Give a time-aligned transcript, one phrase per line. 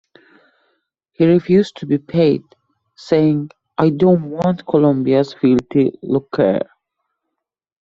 [1.11, 2.41] He refused to be paid,
[2.95, 6.61] saying, 'I don't want Columbia's filthy lucre.